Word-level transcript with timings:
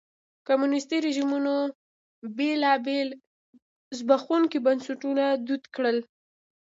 کمونیستي 0.47 0.97
رژیمونو 1.07 1.55
بېلابېل 2.37 3.09
زبېښونکي 3.97 4.59
بنسټونه 4.65 5.25
دود 5.47 5.63
کړل. 5.75 5.97